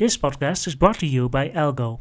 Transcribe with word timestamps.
This 0.00 0.16
podcast 0.16 0.66
is 0.66 0.74
brought 0.74 0.98
to 1.00 1.06
you 1.06 1.28
by 1.28 1.50
Algo, 1.50 2.00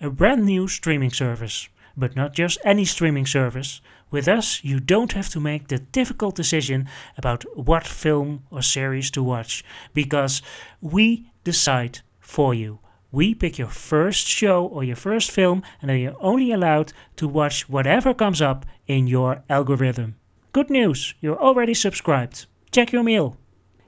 a 0.00 0.08
brand 0.08 0.44
new 0.44 0.68
streaming 0.68 1.10
service. 1.10 1.68
But 1.96 2.14
not 2.14 2.32
just 2.32 2.60
any 2.64 2.84
streaming 2.84 3.26
service. 3.26 3.80
With 4.08 4.28
us, 4.28 4.62
you 4.62 4.78
don't 4.78 5.14
have 5.14 5.30
to 5.30 5.40
make 5.40 5.66
the 5.66 5.80
difficult 5.80 6.36
decision 6.36 6.88
about 7.18 7.42
what 7.56 7.88
film 7.88 8.44
or 8.52 8.62
series 8.62 9.10
to 9.10 9.22
watch, 9.24 9.64
because 9.92 10.42
we 10.80 11.32
decide 11.42 12.02
for 12.20 12.54
you. 12.54 12.78
We 13.10 13.34
pick 13.34 13.58
your 13.58 13.66
first 13.66 14.28
show 14.28 14.64
or 14.64 14.84
your 14.84 14.94
first 14.94 15.32
film, 15.32 15.64
and 15.82 15.90
then 15.90 15.98
you're 15.98 16.22
only 16.24 16.52
allowed 16.52 16.92
to 17.16 17.26
watch 17.26 17.68
whatever 17.68 18.14
comes 18.14 18.40
up 18.40 18.64
in 18.86 19.08
your 19.08 19.42
algorithm. 19.50 20.14
Good 20.52 20.70
news, 20.70 21.14
you're 21.20 21.42
already 21.42 21.74
subscribed. 21.74 22.46
Check 22.70 22.92
your 22.92 23.02
mail. 23.02 23.38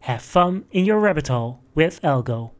Have 0.00 0.22
fun 0.22 0.64
in 0.72 0.84
your 0.84 0.98
rabbit 0.98 1.28
hole 1.28 1.60
with 1.76 2.02
Algo. 2.02 2.54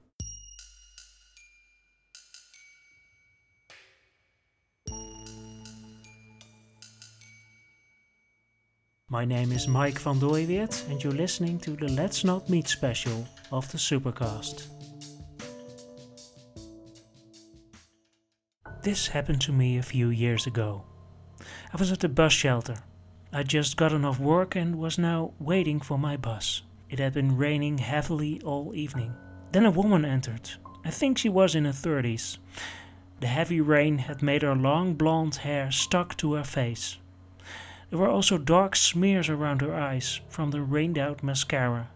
My 9.12 9.26
name 9.26 9.52
is 9.52 9.68
Mike 9.68 9.98
van 9.98 10.18
Dooiweert 10.18 10.88
and 10.88 11.04
you're 11.04 11.12
listening 11.12 11.58
to 11.58 11.72
the 11.72 11.88
Let's 11.88 12.24
Not 12.24 12.48
Meet 12.48 12.66
special 12.66 13.28
of 13.50 13.70
the 13.70 13.76
Supercast. 13.76 14.68
This 18.82 19.06
happened 19.06 19.42
to 19.42 19.52
me 19.52 19.76
a 19.76 19.82
few 19.82 20.08
years 20.08 20.46
ago. 20.46 20.86
I 21.74 21.76
was 21.76 21.92
at 21.92 22.00
the 22.00 22.08
bus 22.08 22.32
shelter. 22.32 22.76
I'd 23.34 23.48
just 23.48 23.76
gotten 23.76 24.06
off 24.06 24.18
work 24.18 24.56
and 24.56 24.78
was 24.78 24.96
now 24.96 25.34
waiting 25.38 25.78
for 25.78 25.98
my 25.98 26.16
bus. 26.16 26.62
It 26.88 26.98
had 26.98 27.12
been 27.12 27.36
raining 27.36 27.76
heavily 27.76 28.40
all 28.46 28.74
evening. 28.74 29.12
Then 29.52 29.66
a 29.66 29.70
woman 29.70 30.06
entered. 30.06 30.48
I 30.86 30.90
think 30.90 31.18
she 31.18 31.28
was 31.28 31.54
in 31.54 31.66
her 31.66 31.72
30s. 31.72 32.38
The 33.20 33.26
heavy 33.26 33.60
rain 33.60 33.98
had 33.98 34.22
made 34.22 34.40
her 34.40 34.56
long 34.56 34.94
blonde 34.94 35.34
hair 35.36 35.70
stuck 35.70 36.16
to 36.16 36.32
her 36.32 36.44
face. 36.44 36.96
There 37.92 37.98
were 37.98 38.08
also 38.08 38.38
dark 38.38 38.74
smears 38.74 39.28
around 39.28 39.60
her 39.60 39.74
eyes 39.74 40.22
from 40.30 40.50
the 40.50 40.62
rained 40.62 40.96
out 40.96 41.22
mascara. 41.22 41.90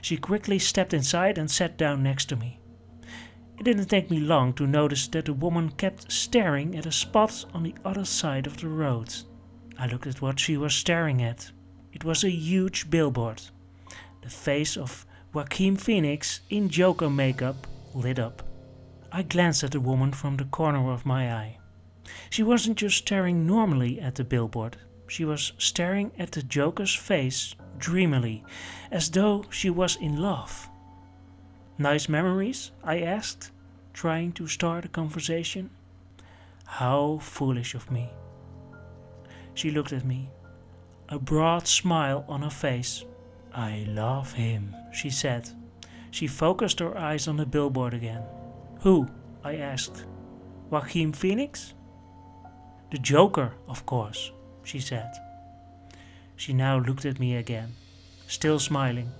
She 0.00 0.16
quickly 0.16 0.60
stepped 0.60 0.94
inside 0.94 1.36
and 1.36 1.50
sat 1.50 1.76
down 1.76 2.00
next 2.00 2.26
to 2.26 2.36
me. 2.36 2.60
It 3.58 3.64
didn't 3.64 3.86
take 3.86 4.08
me 4.08 4.20
long 4.20 4.52
to 4.52 4.68
notice 4.68 5.08
that 5.08 5.24
the 5.24 5.32
woman 5.32 5.70
kept 5.70 6.12
staring 6.12 6.76
at 6.76 6.86
a 6.86 6.92
spot 6.92 7.44
on 7.52 7.64
the 7.64 7.74
other 7.84 8.04
side 8.04 8.46
of 8.46 8.58
the 8.58 8.68
road. 8.68 9.12
I 9.76 9.88
looked 9.88 10.06
at 10.06 10.22
what 10.22 10.38
she 10.38 10.56
was 10.56 10.76
staring 10.76 11.20
at. 11.20 11.50
It 11.92 12.04
was 12.04 12.22
a 12.22 12.30
huge 12.30 12.88
billboard. 12.88 13.42
The 14.20 14.30
face 14.30 14.76
of 14.76 15.04
Joaquin 15.32 15.76
Phoenix 15.76 16.42
in 16.50 16.68
Joker 16.68 17.10
makeup 17.10 17.66
lit 17.94 18.20
up. 18.20 18.44
I 19.10 19.22
glanced 19.24 19.64
at 19.64 19.72
the 19.72 19.80
woman 19.80 20.12
from 20.12 20.36
the 20.36 20.44
corner 20.44 20.92
of 20.92 21.04
my 21.04 21.34
eye. 21.34 21.58
She 22.30 22.44
wasn't 22.44 22.78
just 22.78 22.98
staring 22.98 23.44
normally 23.44 24.00
at 24.00 24.14
the 24.14 24.22
billboard. 24.22 24.76
She 25.12 25.26
was 25.26 25.52
staring 25.58 26.10
at 26.18 26.32
the 26.32 26.42
Joker's 26.42 26.94
face 26.94 27.54
dreamily, 27.76 28.42
as 28.90 29.10
though 29.10 29.44
she 29.50 29.68
was 29.68 29.96
in 29.96 30.16
love. 30.16 30.70
Nice 31.76 32.08
memories? 32.08 32.70
I 32.82 33.02
asked, 33.02 33.50
trying 33.92 34.32
to 34.32 34.46
start 34.46 34.86
a 34.86 34.88
conversation. 34.88 35.68
How 36.64 37.18
foolish 37.20 37.74
of 37.74 37.90
me. 37.90 38.08
She 39.52 39.70
looked 39.70 39.92
at 39.92 40.06
me, 40.06 40.30
a 41.10 41.18
broad 41.18 41.68
smile 41.68 42.24
on 42.26 42.40
her 42.40 42.48
face. 42.48 43.04
I 43.52 43.84
love 43.88 44.32
him, 44.32 44.74
she 44.94 45.10
said. 45.10 45.46
She 46.10 46.26
focused 46.26 46.80
her 46.80 46.96
eyes 46.96 47.28
on 47.28 47.36
the 47.36 47.44
billboard 47.44 47.92
again. 47.92 48.22
Who? 48.80 49.06
I 49.44 49.56
asked. 49.56 50.06
Joaquin 50.70 51.12
Phoenix? 51.12 51.74
The 52.90 52.96
Joker, 52.96 53.52
of 53.68 53.84
course 53.84 54.32
she 54.64 54.80
said. 54.80 55.12
She 56.36 56.52
now 56.52 56.78
looked 56.78 57.04
at 57.04 57.20
me 57.20 57.36
again, 57.36 57.74
still 58.26 58.58
smiling. 58.58 59.10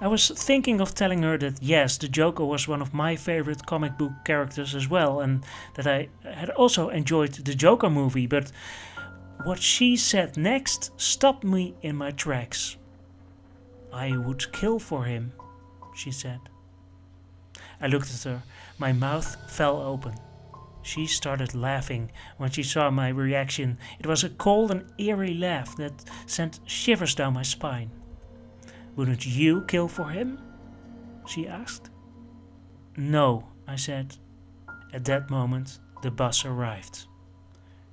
I 0.00 0.08
was 0.08 0.28
thinking 0.28 0.80
of 0.80 0.94
telling 0.94 1.22
her 1.22 1.38
that 1.38 1.62
yes, 1.62 1.96
the 1.96 2.08
Joker 2.08 2.44
was 2.44 2.68
one 2.68 2.82
of 2.82 2.92
my 2.92 3.16
favorite 3.16 3.64
comic 3.64 3.96
book 3.96 4.12
characters 4.24 4.74
as 4.74 4.88
well, 4.88 5.20
and 5.20 5.44
that 5.74 5.86
I 5.86 6.08
had 6.22 6.50
also 6.50 6.90
enjoyed 6.90 7.32
the 7.32 7.54
Joker 7.54 7.88
movie, 7.88 8.26
but 8.26 8.52
what 9.44 9.60
she 9.60 9.96
said 9.96 10.36
next 10.36 10.90
stopped 11.00 11.44
me 11.44 11.74
in 11.80 11.96
my 11.96 12.10
tracks. 12.10 12.76
I 13.92 14.16
would 14.16 14.52
kill 14.52 14.78
for 14.78 15.04
him, 15.04 15.32
she 15.94 16.10
said. 16.10 16.40
I 17.80 17.86
looked 17.86 18.12
at 18.12 18.22
her, 18.24 18.42
my 18.78 18.92
mouth 18.92 19.50
fell 19.50 19.80
open. 19.80 20.14
She 20.86 21.08
started 21.08 21.52
laughing 21.52 22.12
when 22.36 22.52
she 22.52 22.62
saw 22.62 22.90
my 22.92 23.08
reaction. 23.08 23.76
It 23.98 24.06
was 24.06 24.22
a 24.22 24.30
cold 24.30 24.70
and 24.70 24.84
eerie 24.98 25.34
laugh 25.34 25.74
that 25.78 26.04
sent 26.26 26.60
shivers 26.64 27.16
down 27.16 27.34
my 27.34 27.42
spine. 27.42 27.90
Wouldn't 28.94 29.26
you 29.26 29.62
kill 29.62 29.88
for 29.88 30.10
him? 30.10 30.38
she 31.26 31.48
asked. 31.48 31.90
No, 32.96 33.48
I 33.66 33.74
said. 33.74 34.16
At 34.92 35.04
that 35.06 35.28
moment, 35.28 35.80
the 36.02 36.12
bus 36.12 36.44
arrived. 36.44 37.08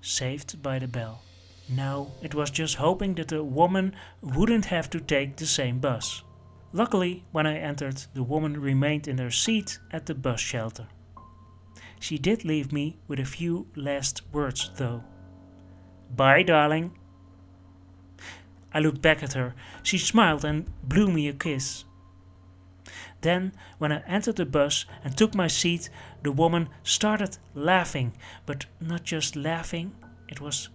Saved 0.01 0.61
by 0.61 0.77
the 0.77 0.87
bell. 0.87 1.23
Now 1.67 2.11
it 2.21 2.35
was 2.35 2.51
just 2.51 2.75
hoping 2.75 3.15
that 3.15 3.29
the 3.29 3.43
woman 3.43 3.95
wouldn't 4.21 4.65
have 4.65 4.91
to 4.91 4.99
take 4.99 5.37
the 5.37 5.47
same 5.47 5.79
bus. 5.79 6.21
Luckily, 6.71 7.25
when 7.31 7.47
I 7.47 7.57
entered, 7.57 8.05
the 8.13 8.21
woman 8.21 8.61
remained 8.61 9.07
in 9.07 9.17
her 9.17 9.31
seat 9.31 9.79
at 9.89 10.05
the 10.05 10.13
bus 10.13 10.39
shelter. 10.39 10.87
She 12.03 12.18
did 12.18 12.44
leave 12.44 12.74
me 12.74 12.97
with 13.08 13.18
a 13.18 13.24
few 13.24 13.68
last 13.78 14.24
words, 14.34 14.72
though. 14.75 15.06
Bye, 16.14 16.44
darling. 16.44 16.91
I 18.74 18.81
looked 18.81 19.02
back 19.02 19.24
at 19.24 19.31
her. 19.36 19.56
She 19.84 19.97
smiled 19.97 20.44
and 20.44 20.66
blew 20.84 21.09
me 21.09 21.30
a 21.30 21.34
kiss. 21.34 21.86
Then, 23.22 23.53
when 23.78 23.94
I 23.94 24.03
entered 24.06 24.36
the 24.36 24.46
bus 24.46 24.86
and 25.02 25.16
took 25.16 25.34
my 25.34 25.47
seat, 25.47 25.90
the 26.24 26.34
woman 26.34 26.68
started 26.84 27.38
laughing, 27.56 28.18
but 28.46 28.66
not 28.81 29.06
just 29.06 29.38
laughing, 29.38 29.96
it 30.28 30.41
was 30.41 30.68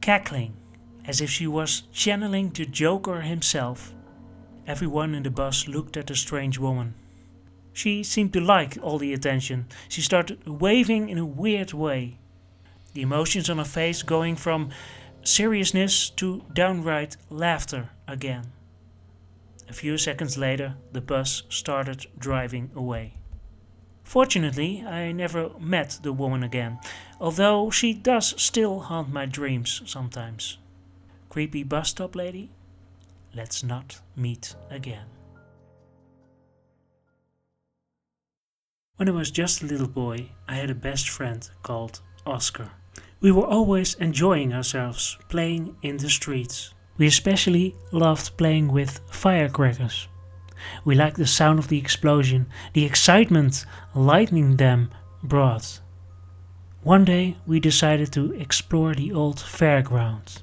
cackling, 0.00 0.56
as 1.04 1.20
if 1.20 1.30
she 1.30 1.46
was 1.46 1.84
channeling 1.92 2.50
the 2.50 2.66
Joker 2.66 3.20
himself. 3.20 3.94
Everyone 4.66 5.14
in 5.14 5.22
the 5.22 5.30
bus 5.30 5.68
looked 5.68 5.96
at 5.96 6.08
the 6.08 6.16
strange 6.16 6.58
woman. 6.58 6.94
She 7.72 8.02
seemed 8.02 8.32
to 8.32 8.40
like 8.40 8.78
all 8.82 8.98
the 8.98 9.12
attention. 9.12 9.66
She 9.88 10.02
started 10.02 10.46
waving 10.46 11.08
in 11.08 11.18
a 11.18 11.26
weird 11.26 11.72
way. 11.72 12.18
The 12.94 13.02
emotions 13.02 13.48
on 13.48 13.58
her 13.58 13.64
face 13.64 14.02
going 14.02 14.36
from 14.36 14.70
seriousness 15.22 16.10
to 16.10 16.42
downright 16.52 17.16
laughter 17.28 17.90
again. 18.08 18.52
A 19.68 19.72
few 19.72 19.96
seconds 19.98 20.36
later, 20.36 20.74
the 20.92 21.00
bus 21.00 21.44
started 21.48 22.06
driving 22.18 22.70
away. 22.74 23.14
Fortunately, 24.02 24.84
I 24.84 25.12
never 25.12 25.50
met 25.60 26.00
the 26.02 26.12
woman 26.12 26.42
again, 26.42 26.80
although 27.20 27.70
she 27.70 27.94
does 27.94 28.34
still 28.42 28.80
haunt 28.80 29.12
my 29.12 29.26
dreams 29.26 29.82
sometimes. 29.86 30.58
Creepy 31.28 31.62
bus 31.62 31.90
stop 31.90 32.16
lady? 32.16 32.50
Let's 33.32 33.62
not 33.62 34.00
meet 34.16 34.56
again. 34.68 35.19
When 39.00 39.08
I 39.08 39.12
was 39.12 39.30
just 39.30 39.62
a 39.62 39.66
little 39.66 39.88
boy, 39.88 40.28
I 40.46 40.56
had 40.56 40.68
a 40.68 40.74
best 40.74 41.08
friend 41.08 41.48
called 41.62 42.02
Oscar. 42.26 42.72
We 43.22 43.32
were 43.32 43.46
always 43.46 43.94
enjoying 43.94 44.52
ourselves 44.52 45.16
playing 45.30 45.74
in 45.80 45.96
the 45.96 46.10
streets. 46.10 46.74
We 46.98 47.06
especially 47.06 47.74
loved 47.92 48.36
playing 48.36 48.68
with 48.68 49.00
firecrackers. 49.10 50.06
We 50.84 50.96
liked 50.96 51.16
the 51.16 51.26
sound 51.26 51.58
of 51.58 51.68
the 51.68 51.78
explosion, 51.78 52.46
the 52.74 52.84
excitement 52.84 53.64
lighting 53.94 54.58
them 54.58 54.90
brought. 55.22 55.80
One 56.82 57.06
day 57.06 57.38
we 57.46 57.58
decided 57.58 58.12
to 58.12 58.34
explore 58.34 58.94
the 58.94 59.12
old 59.12 59.36
fairground. 59.36 60.42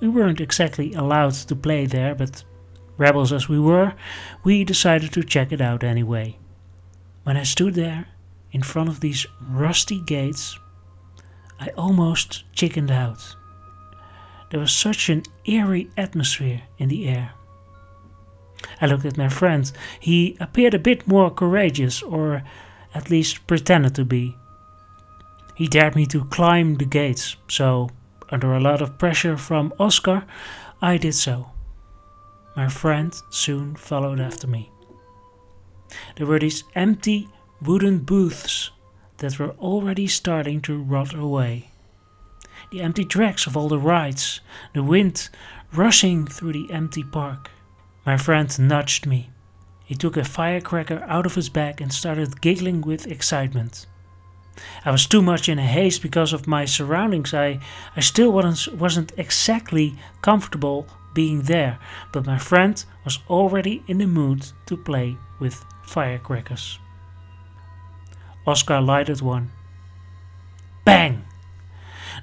We 0.00 0.08
weren't 0.08 0.42
exactly 0.42 0.92
allowed 0.92 1.32
to 1.48 1.56
play 1.56 1.86
there, 1.86 2.14
but 2.14 2.44
rebels 2.98 3.32
as 3.32 3.48
we 3.48 3.58
were, 3.58 3.94
we 4.44 4.64
decided 4.64 5.14
to 5.14 5.22
check 5.22 5.50
it 5.50 5.62
out 5.62 5.82
anyway. 5.82 6.36
When 7.24 7.38
I 7.38 7.42
stood 7.42 7.74
there 7.74 8.06
in 8.52 8.62
front 8.62 8.90
of 8.90 9.00
these 9.00 9.26
rusty 9.48 10.00
gates, 10.00 10.58
I 11.58 11.68
almost 11.68 12.44
chickened 12.52 12.90
out. 12.90 13.36
There 14.50 14.60
was 14.60 14.72
such 14.72 15.08
an 15.08 15.22
eerie 15.46 15.90
atmosphere 15.96 16.62
in 16.78 16.88
the 16.88 17.08
air. 17.08 17.32
I 18.80 18.86
looked 18.86 19.06
at 19.06 19.16
my 19.16 19.30
friend. 19.30 19.70
He 20.00 20.36
appeared 20.38 20.74
a 20.74 20.78
bit 20.78 21.08
more 21.08 21.30
courageous, 21.30 22.02
or 22.02 22.42
at 22.94 23.10
least 23.10 23.46
pretended 23.46 23.94
to 23.94 24.04
be. 24.04 24.36
He 25.54 25.66
dared 25.66 25.96
me 25.96 26.04
to 26.06 26.26
climb 26.26 26.74
the 26.74 26.84
gates, 26.84 27.36
so, 27.48 27.88
under 28.30 28.54
a 28.54 28.60
lot 28.60 28.82
of 28.82 28.98
pressure 28.98 29.36
from 29.36 29.72
Oscar, 29.78 30.24
I 30.82 30.98
did 30.98 31.14
so. 31.14 31.50
My 32.54 32.68
friend 32.68 33.14
soon 33.30 33.76
followed 33.76 34.20
after 34.20 34.46
me. 34.46 34.70
There 36.16 36.26
were 36.26 36.38
these 36.38 36.64
empty 36.74 37.28
wooden 37.60 37.98
booths 37.98 38.70
that 39.18 39.38
were 39.38 39.50
already 39.52 40.06
starting 40.06 40.60
to 40.62 40.82
rot 40.82 41.14
away. 41.14 41.70
The 42.70 42.82
empty 42.82 43.04
tracks 43.04 43.46
of 43.46 43.56
all 43.56 43.68
the 43.68 43.78
rides, 43.78 44.40
the 44.72 44.82
wind 44.82 45.28
rushing 45.72 46.26
through 46.26 46.52
the 46.52 46.70
empty 46.70 47.02
park. 47.02 47.50
My 48.06 48.16
friend 48.16 48.56
nudged 48.58 49.06
me. 49.06 49.30
He 49.84 49.94
took 49.94 50.16
a 50.16 50.24
firecracker 50.24 51.04
out 51.08 51.26
of 51.26 51.34
his 51.34 51.48
bag 51.48 51.80
and 51.80 51.92
started 51.92 52.40
giggling 52.40 52.80
with 52.80 53.06
excitement. 53.06 53.86
I 54.84 54.90
was 54.90 55.06
too 55.06 55.20
much 55.20 55.48
in 55.48 55.58
a 55.58 55.66
haste 55.66 56.00
because 56.00 56.32
of 56.32 56.46
my 56.46 56.64
surroundings. 56.64 57.34
I, 57.34 57.60
I 57.96 58.00
still 58.00 58.32
wasn't, 58.32 58.78
wasn't 58.78 59.12
exactly 59.16 59.96
comfortable 60.22 60.86
being 61.12 61.42
there, 61.42 61.78
but 62.12 62.26
my 62.26 62.38
friend 62.38 62.84
was 63.04 63.18
already 63.28 63.82
in 63.86 63.98
the 63.98 64.06
mood 64.06 64.46
to 64.66 64.76
play 64.76 65.16
with 65.38 65.64
firecrackers. 65.86 66.78
Oscar 68.46 68.80
lighted 68.80 69.20
one. 69.20 69.50
Bang! 70.84 71.24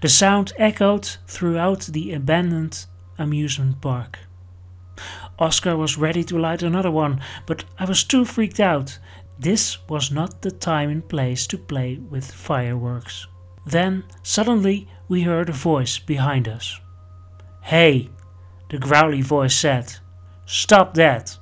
The 0.02 0.10
sound 0.10 0.54
echoed 0.58 1.06
throughout 1.28 1.82
the 1.82 2.14
abandoned 2.14 2.86
amusement 3.18 3.82
park. 3.82 4.20
Oscar 5.40 5.76
was 5.76 5.98
ready 5.98 6.24
to 6.24 6.38
light 6.38 6.62
another 6.62 6.92
one, 6.92 7.22
but 7.46 7.64
I 7.80 7.86
was 7.86 8.04
too 8.04 8.26
freaked 8.26 8.60
out. 8.60 9.00
This 9.40 9.78
was 9.90 10.12
not 10.12 10.42
the 10.42 10.52
time 10.52 10.90
and 10.90 11.08
place 11.08 11.48
to 11.48 11.58
play 11.58 11.98
with 11.98 12.32
fireworks. 12.32 13.28
Then, 13.66 14.04
suddenly, 14.22 14.88
we 15.08 15.22
heard 15.22 15.50
a 15.50 15.54
voice 15.54 15.98
behind 15.98 16.48
us. 16.48 16.80
Hey, 17.62 18.10
the 18.70 18.78
growly 18.78 19.22
voice 19.22 19.56
said. 19.56 19.96
Stop 20.46 20.94
that! 20.96 21.38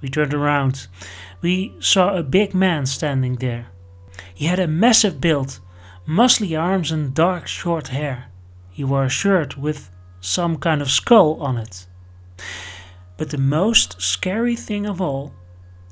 We 0.00 0.08
turned 0.08 0.34
around. 0.34 0.86
We 1.40 1.74
saw 1.80 2.14
a 2.14 2.22
big 2.22 2.54
man 2.54 2.86
standing 2.86 3.36
there. 3.36 3.68
He 4.34 4.46
had 4.46 4.58
a 4.58 4.66
massive 4.66 5.20
build, 5.20 5.60
muscly 6.06 6.58
arms 6.58 6.92
and 6.92 7.14
dark 7.14 7.46
short 7.46 7.88
hair. 7.88 8.30
He 8.70 8.84
wore 8.84 9.04
a 9.04 9.08
shirt 9.08 9.56
with 9.56 9.90
some 10.20 10.56
kind 10.58 10.82
of 10.82 10.90
skull 10.90 11.40
on 11.40 11.56
it. 11.56 11.86
But 13.16 13.30
the 13.30 13.38
most 13.38 14.00
scary 14.00 14.56
thing 14.56 14.86
of 14.86 15.00
all, 15.00 15.32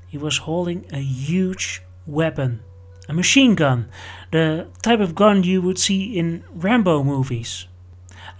he 0.08 0.18
was 0.18 0.38
holding 0.38 0.86
a 0.92 0.98
huge 0.98 1.82
weapon. 2.06 2.60
A 3.08 3.12
machine 3.12 3.54
gun, 3.54 3.88
the 4.30 4.68
type 4.82 5.00
of 5.00 5.14
gun 5.14 5.42
you 5.42 5.60
would 5.62 5.78
see 5.78 6.16
in 6.18 6.44
Rambo 6.54 7.02
movies. 7.02 7.66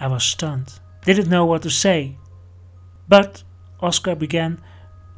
I 0.01 0.07
was 0.07 0.25
stunned, 0.25 0.79
didn't 1.05 1.29
know 1.29 1.45
what 1.45 1.63
to 1.63 1.71
say. 1.71 2.17
But, 3.09 3.43
Oscar 3.81 4.15
began, 4.15 4.63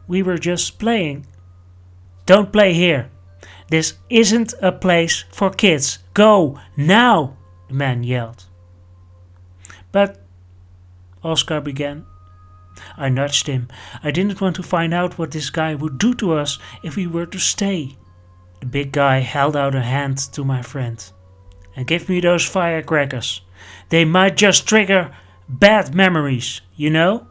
we 0.06 0.22
were 0.22 0.38
just 0.38 0.78
playing. 0.78 1.26
Don't 2.26 2.52
play 2.52 2.72
here. 2.72 3.10
This 3.68 3.94
isn't 4.10 4.54
a 4.62 4.72
place 4.72 5.24
for 5.30 5.50
kids. 5.50 5.98
Go 6.14 6.58
now, 6.76 7.36
the 7.68 7.74
man 7.74 8.04
yelled. 8.04 8.44
But, 9.92 10.20
Oscar 11.22 11.60
began. 11.60 12.06
I 12.96 13.08
nudged 13.08 13.46
him. 13.46 13.68
I 14.02 14.10
didn't 14.10 14.40
want 14.40 14.56
to 14.56 14.62
find 14.62 14.92
out 14.92 15.18
what 15.18 15.30
this 15.30 15.50
guy 15.50 15.74
would 15.74 15.98
do 15.98 16.14
to 16.14 16.34
us 16.34 16.58
if 16.82 16.96
we 16.96 17.06
were 17.06 17.26
to 17.26 17.38
stay. 17.38 17.96
The 18.60 18.66
big 18.66 18.92
guy 18.92 19.18
held 19.18 19.56
out 19.56 19.74
a 19.74 19.82
hand 19.82 20.18
to 20.32 20.44
my 20.44 20.62
friend. 20.62 21.02
And 21.74 21.86
give 21.86 22.08
me 22.08 22.20
those 22.20 22.44
firecrackers. 22.44 23.42
They 23.88 24.04
might 24.04 24.36
just 24.36 24.66
trigger 24.66 25.14
bad 25.48 25.94
memories, 25.94 26.60
you 26.74 26.90
know? 26.90 27.26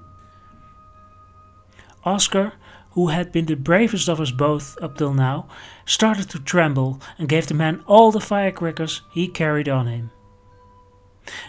Oscar 2.04 2.54
who 2.96 3.10
had 3.10 3.32
been 3.32 3.46
the 3.46 3.56
bravest 3.56 4.08
of 4.08 4.22
us 4.22 4.32
both 4.32 4.78
up 4.82 4.98
till 4.98 5.14
now, 5.14 5.48
started 5.86 6.30
to 6.30 6.40
tremble 6.40 7.00
and 7.20 7.30
gave 7.30 7.46
the 7.48 7.54
man 7.54 7.84
all 7.86 8.10
the 8.10 8.22
firecrackers 8.22 9.02
he 9.12 9.28
carried 9.28 9.70
on 9.70 9.86
him. 9.86 10.10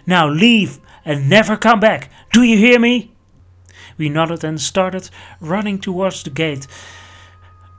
Now 0.07 0.29
leave 0.29 0.81
and 1.05 1.31
never 1.31 1.57
come 1.57 1.79
back. 1.79 2.11
Do 2.33 2.43
you 2.43 2.59
hear 2.59 2.81
me? 2.81 3.13
We 3.97 4.09
nodded 4.09 4.43
and 4.43 4.61
started 4.61 5.09
running 5.41 5.79
towards 5.79 6.25
the 6.25 6.31
gate. 6.31 6.67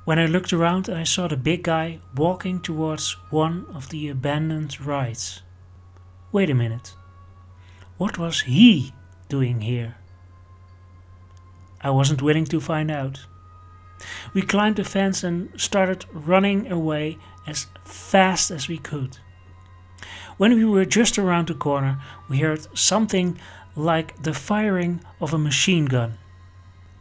When 0.05 0.17
I 0.17 0.25
looked 0.27 0.53
around, 0.53 0.89
I 0.89 1.03
saw 1.03 1.27
the 1.27 1.35
big 1.35 1.63
guy 1.63 1.99
walking 2.15 2.61
towards 2.61 3.17
one 3.29 3.65
of 3.75 3.89
the 3.89 4.07
abandoned 4.07 4.79
rides. 4.79 5.41
Wait 6.31 6.49
a 6.49 6.55
minute. 6.55 6.93
What 7.97 8.17
was 8.17 8.41
he 8.41 8.93
doing 9.27 9.59
here? 9.59 9.95
I 11.81 11.89
wasn't 11.89 12.21
willing 12.21 12.45
to 12.45 12.61
find 12.61 12.89
out. 12.89 13.25
We 14.33 14.41
climbed 14.41 14.75
the 14.75 14.83
fence 14.83 15.23
and 15.23 15.49
started 15.59 16.05
running 16.11 16.71
away 16.71 17.17
as 17.45 17.67
fast 17.85 18.51
as 18.51 18.67
we 18.67 18.77
could. 18.77 19.17
When 20.37 20.53
we 20.55 20.65
were 20.65 20.85
just 20.85 21.17
around 21.17 21.47
the 21.47 21.55
corner, 21.55 21.99
we 22.29 22.39
heard 22.39 22.67
something 22.77 23.39
like 23.75 24.21
the 24.21 24.33
firing 24.33 25.01
of 25.19 25.33
a 25.33 25.37
machine 25.37 25.85
gun. 25.85 26.17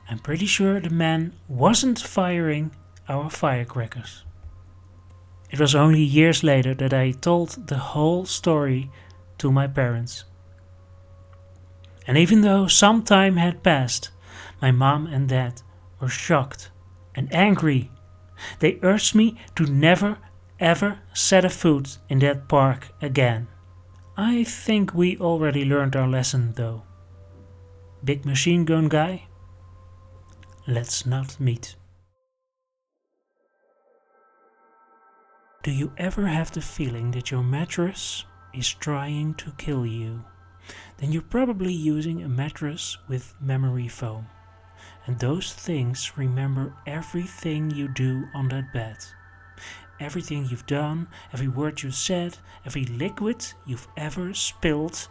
I'm 0.09 0.19
pretty 0.19 0.47
sure 0.47 0.81
the 0.81 0.91
man 0.91 1.33
wasn't 1.49 1.99
firing 1.99 2.71
our 3.09 3.29
firecrackers. 3.29 4.25
It 5.51 5.61
was 5.61 5.75
only 5.75 6.01
years 6.01 6.43
later 6.43 6.75
that 6.75 6.95
I 6.95 7.11
told 7.13 7.69
the 7.69 7.79
whole 7.79 8.25
story 8.25 8.91
to 9.39 9.53
my 9.53 9.67
parents. 9.67 10.25
And 12.07 12.17
even 12.17 12.41
though 12.41 12.67
some 12.69 13.03
time 13.03 13.37
had 13.37 13.63
passed, 13.63 14.11
my 14.63 14.71
mom 14.71 15.07
and 15.07 15.29
dad 15.29 15.63
were 16.01 16.09
shocked 16.09 16.71
and 17.17 17.35
angry. 17.35 17.91
They 18.61 18.79
urged 18.83 19.15
me 19.15 19.37
to 19.57 19.65
never 19.65 20.19
ever 20.61 21.01
set 21.13 21.45
a 21.45 21.51
foot 21.51 21.99
in 22.09 22.19
that 22.21 22.49
park 22.49 22.89
again. 23.03 23.49
I 24.17 24.45
think 24.45 24.95
we 24.95 25.19
already 25.19 25.65
learned 25.65 25.97
our 25.97 26.09
lesson 26.09 26.53
though. 26.55 26.83
Big 28.05 28.25
machine 28.25 28.65
gun 28.65 28.89
guy? 28.89 29.27
Let's 30.67 31.07
not 31.07 31.39
meet. 31.41 31.77
Do 35.63 35.73
you 35.73 35.93
ever 35.99 36.27
have 36.27 36.53
the 36.53 36.61
feeling 36.61 37.11
that 37.11 37.31
your 37.31 37.43
mattress 37.43 38.25
is 38.55 38.73
trying 38.73 39.35
to 39.35 39.53
kill 39.59 39.85
you? 39.85 40.25
Then 40.99 41.13
you're 41.13 41.23
probably 41.23 41.73
using 41.73 42.23
a 42.23 42.29
mattress 42.29 42.97
with 43.09 43.35
memory 43.41 43.89
foam. 43.89 44.29
And 45.07 45.19
those 45.19 45.53
things 45.53 46.13
remember 46.17 46.75
everything 46.87 47.71
you 47.71 47.89
do 47.89 48.29
on 48.35 48.49
that 48.49 48.73
bed. 48.73 48.97
Everything 50.01 50.47
you've 50.47 50.67
done, 50.67 51.07
every 51.33 51.49
word 51.49 51.83
you 51.83 51.91
said, 51.91 52.39
every 52.65 52.85
liquid 52.85 53.47
you've 53.65 53.89
ever 53.97 54.35
spilled, 54.35 55.09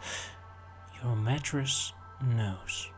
your 1.02 1.16
mattress 1.16 1.92
knows. 2.22 2.88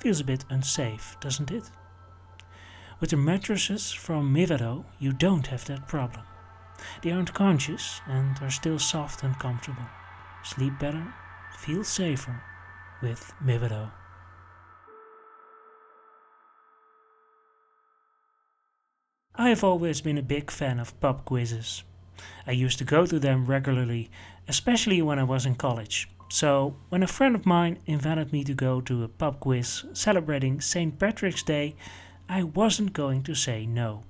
Feels 0.00 0.20
a 0.20 0.24
bit 0.24 0.44
unsafe, 0.50 1.16
doesn't 1.20 1.50
it? 1.50 1.70
With 3.00 3.10
the 3.10 3.16
mattresses 3.16 3.92
from 3.92 4.34
Mivado, 4.34 4.84
you 4.98 5.12
don't 5.12 5.46
have 5.48 5.66
that 5.66 5.86
problem. 5.86 6.24
They 7.02 7.12
aren't 7.12 7.34
conscious 7.34 8.00
and 8.06 8.36
are 8.40 8.50
still 8.50 8.78
soft 8.78 9.22
and 9.22 9.38
comfortable. 9.38 9.86
Sleep 10.42 10.78
better, 10.78 11.14
feel 11.58 11.84
safer 11.84 12.42
with 13.02 13.32
Mivado. 13.42 13.90
I 19.36 19.48
have 19.48 19.64
always 19.64 20.00
been 20.00 20.16
a 20.16 20.22
big 20.22 20.48
fan 20.48 20.78
of 20.78 20.98
pub 21.00 21.24
quizzes. 21.24 21.82
I 22.46 22.52
used 22.52 22.78
to 22.78 22.84
go 22.84 23.04
to 23.04 23.18
them 23.18 23.46
regularly, 23.46 24.08
especially 24.46 25.02
when 25.02 25.18
I 25.18 25.24
was 25.24 25.44
in 25.44 25.56
college. 25.56 26.08
So, 26.28 26.76
when 26.88 27.02
a 27.02 27.08
friend 27.08 27.34
of 27.34 27.44
mine 27.44 27.80
invited 27.84 28.32
me 28.32 28.44
to 28.44 28.54
go 28.54 28.80
to 28.82 29.02
a 29.02 29.08
pub 29.08 29.40
quiz 29.40 29.86
celebrating 29.92 30.60
St. 30.60 30.96
Patrick's 31.00 31.42
Day, 31.42 31.74
I 32.28 32.44
wasn't 32.44 32.92
going 32.92 33.24
to 33.24 33.34
say 33.34 33.66
no. 33.66 34.04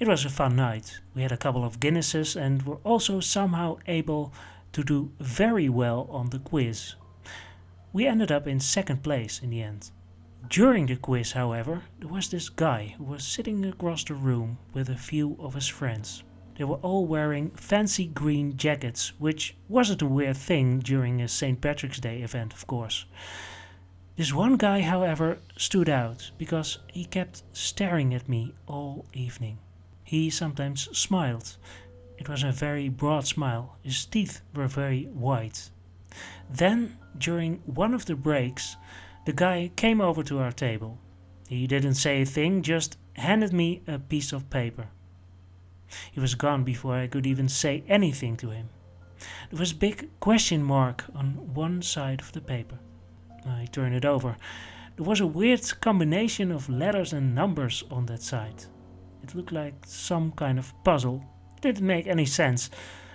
It 0.00 0.08
was 0.08 0.24
a 0.24 0.30
fun 0.30 0.56
night. 0.56 1.00
We 1.14 1.20
had 1.20 1.32
a 1.32 1.36
couple 1.36 1.66
of 1.66 1.78
Guinnesses 1.78 2.34
and 2.34 2.62
were 2.62 2.80
also 2.82 3.20
somehow 3.20 3.76
able 3.86 4.32
to 4.72 4.82
do 4.82 5.10
very 5.20 5.68
well 5.68 6.08
on 6.10 6.30
the 6.30 6.38
quiz. 6.38 6.94
We 7.92 8.06
ended 8.06 8.32
up 8.32 8.46
in 8.46 8.58
second 8.58 9.02
place 9.02 9.38
in 9.42 9.50
the 9.50 9.60
end. 9.60 9.90
During 10.48 10.86
the 10.86 10.96
quiz, 10.96 11.32
however, 11.32 11.82
there 12.00 12.08
was 12.08 12.28
this 12.28 12.48
guy 12.48 12.94
who 12.98 13.04
was 13.04 13.24
sitting 13.24 13.64
across 13.64 14.04
the 14.04 14.14
room 14.14 14.58
with 14.72 14.88
a 14.88 14.96
few 14.96 15.36
of 15.38 15.54
his 15.54 15.68
friends. 15.68 16.24
They 16.56 16.64
were 16.64 16.76
all 16.76 17.06
wearing 17.06 17.50
fancy 17.52 18.06
green 18.06 18.56
jackets, 18.56 19.12
which 19.18 19.56
wasn't 19.68 20.02
a 20.02 20.06
weird 20.06 20.36
thing 20.36 20.80
during 20.80 21.20
a 21.20 21.28
St. 21.28 21.60
Patrick's 21.60 22.00
Day 22.00 22.22
event, 22.22 22.52
of 22.52 22.66
course. 22.66 23.06
This 24.16 24.34
one 24.34 24.56
guy, 24.58 24.80
however, 24.80 25.38
stood 25.56 25.88
out 25.88 26.30
because 26.36 26.78
he 26.88 27.06
kept 27.06 27.42
staring 27.52 28.12
at 28.12 28.28
me 28.28 28.54
all 28.66 29.06
evening. 29.14 29.58
He 30.04 30.28
sometimes 30.28 30.88
smiled. 30.96 31.56
It 32.18 32.28
was 32.28 32.42
a 32.42 32.52
very 32.52 32.90
broad 32.90 33.26
smile. 33.26 33.76
His 33.82 34.04
teeth 34.04 34.42
were 34.54 34.68
very 34.68 35.04
white. 35.04 35.70
Then, 36.50 36.98
during 37.16 37.62
one 37.64 37.94
of 37.94 38.04
the 38.04 38.14
breaks, 38.14 38.76
the 39.24 39.32
guy 39.32 39.70
came 39.76 40.00
over 40.00 40.22
to 40.24 40.40
our 40.40 40.52
table. 40.52 40.98
He 41.48 41.66
didn't 41.66 41.94
say 41.94 42.22
a 42.22 42.26
thing, 42.26 42.62
just 42.62 42.96
handed 43.14 43.52
me 43.52 43.82
a 43.86 43.98
piece 43.98 44.32
of 44.32 44.50
paper. 44.50 44.88
He 46.10 46.20
was 46.20 46.34
gone 46.34 46.64
before 46.64 46.94
I 46.94 47.06
could 47.06 47.26
even 47.26 47.48
say 47.48 47.84
anything 47.86 48.36
to 48.38 48.50
him. 48.50 48.70
There 49.50 49.60
was 49.60 49.72
a 49.72 49.76
big 49.76 50.08
question 50.18 50.62
mark 50.62 51.04
on 51.14 51.54
one 51.54 51.82
side 51.82 52.20
of 52.20 52.32
the 52.32 52.40
paper. 52.40 52.78
I 53.46 53.66
turned 53.66 53.94
it 53.94 54.04
over. 54.04 54.36
There 54.96 55.06
was 55.06 55.20
a 55.20 55.26
weird 55.26 55.80
combination 55.80 56.50
of 56.50 56.68
letters 56.68 57.12
and 57.12 57.34
numbers 57.34 57.84
on 57.90 58.06
that 58.06 58.22
side. 58.22 58.64
It 59.22 59.34
looked 59.34 59.52
like 59.52 59.74
some 59.86 60.32
kind 60.32 60.58
of 60.58 60.72
puzzle. 60.84 61.24
It 61.56 61.62
didn't 61.62 61.86
make 61.86 62.06
any 62.06 62.26
sense. 62.26 62.70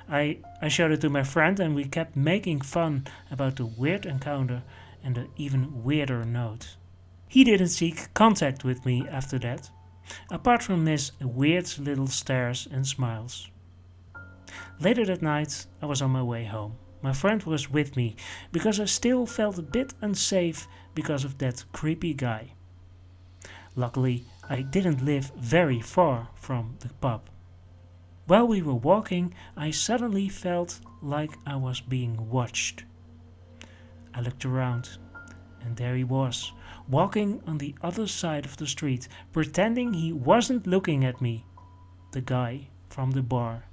I, 0.09 0.39
I 0.61 0.69
showed 0.69 0.91
it 0.91 1.01
to 1.01 1.09
my 1.09 1.23
friend 1.23 1.59
and 1.59 1.75
we 1.75 1.83
kept 1.85 2.15
making 2.15 2.61
fun 2.61 3.07
about 3.29 3.57
the 3.57 3.65
weird 3.65 4.05
encounter 4.05 4.63
and 5.07 5.17
an 5.17 5.29
even 5.37 5.85
weirder 5.85 6.25
note. 6.25 6.75
He 7.29 7.45
didn't 7.45 7.69
seek 7.69 8.13
contact 8.13 8.65
with 8.65 8.85
me 8.85 9.07
after 9.09 9.39
that, 9.39 9.69
apart 10.29 10.61
from 10.61 10.85
his 10.85 11.13
weird 11.21 11.79
little 11.79 12.07
stares 12.07 12.67
and 12.69 12.85
smiles. 12.85 13.49
Later 14.81 15.05
that 15.05 15.21
night, 15.21 15.65
I 15.81 15.85
was 15.85 16.01
on 16.01 16.11
my 16.11 16.21
way 16.21 16.43
home. 16.43 16.75
My 17.01 17.13
friend 17.13 17.41
was 17.43 17.71
with 17.71 17.95
me 17.95 18.17
because 18.51 18.81
I 18.81 18.85
still 18.85 19.25
felt 19.25 19.57
a 19.57 19.61
bit 19.61 19.93
unsafe 20.01 20.67
because 20.93 21.23
of 21.23 21.37
that 21.37 21.63
creepy 21.71 22.13
guy. 22.13 22.51
Luckily, 23.77 24.25
I 24.49 24.61
didn't 24.61 25.05
live 25.05 25.31
very 25.37 25.79
far 25.79 26.27
from 26.35 26.75
the 26.79 26.89
pub. 26.99 27.29
While 28.25 28.47
we 28.47 28.61
were 28.61 28.73
walking, 28.91 29.33
I 29.55 29.71
suddenly 29.71 30.27
felt 30.27 30.81
like 31.01 31.31
I 31.45 31.55
was 31.55 31.79
being 31.79 32.29
watched. 32.29 32.83
I 34.17 34.21
looked 34.21 34.45
around, 34.45 34.97
and 35.61 35.77
there 35.77 35.95
he 35.95 36.03
was, 36.03 36.51
walking 36.89 37.39
on 37.45 37.59
the 37.59 37.75
other 37.83 38.07
side 38.07 38.45
of 38.45 38.57
the 38.57 38.65
street, 38.65 39.07
pretending 39.31 39.93
he 39.93 40.11
wasn't 40.11 40.65
looking 40.65 41.05
at 41.05 41.21
me, 41.21 41.45
the 42.13 42.21
guy 42.21 42.69
from 42.89 43.11
the 43.11 43.21
bar. 43.21 43.65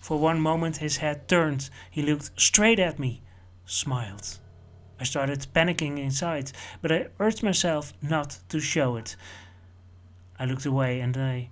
For 0.00 0.20
one 0.20 0.40
moment 0.40 0.76
his 0.76 0.98
head 0.98 1.26
turned, 1.26 1.68
he 1.90 2.00
looked 2.00 2.40
straight 2.40 2.78
at 2.78 3.00
me, 3.00 3.22
smiled. 3.66 4.38
I 5.00 5.04
started 5.04 5.48
panicking 5.52 5.98
inside, 5.98 6.52
but 6.80 6.92
I 6.92 7.08
urged 7.18 7.42
myself 7.42 7.92
not 8.00 8.38
to 8.50 8.60
show 8.60 8.94
it. 8.94 9.16
I 10.38 10.44
looked 10.44 10.64
away 10.64 11.00
and 11.00 11.16
I 11.16 11.50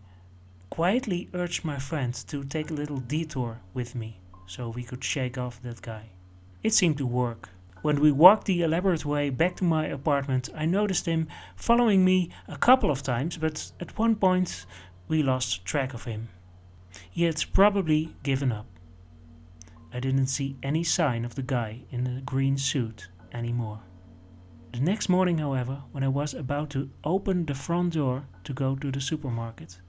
quietly 0.70 1.30
urged 1.34 1.64
my 1.64 1.80
friend 1.80 2.14
to 2.28 2.44
take 2.44 2.70
a 2.70 2.74
little 2.74 2.98
detour 2.98 3.58
with 3.74 3.96
me 3.96 4.20
so 4.46 4.68
we 4.68 4.84
could 4.84 5.02
shake 5.02 5.36
off 5.36 5.60
that 5.62 5.82
guy. 5.82 6.10
It 6.62 6.72
seemed 6.72 6.98
to 6.98 7.06
work. 7.06 7.48
When 7.80 8.00
we 8.00 8.10
walked 8.10 8.46
the 8.46 8.62
elaborate 8.62 9.04
way 9.04 9.30
back 9.30 9.56
to 9.56 9.64
my 9.64 9.86
apartment, 9.86 10.48
I 10.54 10.66
noticed 10.66 11.06
him 11.06 11.28
following 11.54 12.04
me 12.04 12.30
a 12.48 12.56
couple 12.56 12.90
of 12.90 13.02
times, 13.02 13.36
but 13.36 13.70
at 13.80 13.96
one 13.98 14.16
point 14.16 14.66
we 15.06 15.22
lost 15.22 15.64
track 15.64 15.94
of 15.94 16.04
him. 16.04 16.28
He 17.10 17.24
had 17.24 17.44
probably 17.52 18.16
given 18.22 18.50
up. 18.50 18.66
I 19.92 20.00
didn't 20.00 20.26
see 20.26 20.56
any 20.62 20.84
sign 20.84 21.24
of 21.24 21.34
the 21.34 21.42
guy 21.42 21.82
in 21.90 22.04
the 22.04 22.20
green 22.22 22.58
suit 22.58 23.08
anymore. 23.32 23.80
The 24.72 24.80
next 24.80 25.08
morning, 25.08 25.38
however, 25.38 25.82
when 25.92 26.04
I 26.04 26.08
was 26.08 26.34
about 26.34 26.70
to 26.70 26.90
open 27.04 27.46
the 27.46 27.54
front 27.54 27.94
door 27.94 28.26
to 28.44 28.52
go 28.52 28.76
to 28.76 28.90
the 28.90 29.00
supermarket, 29.00 29.80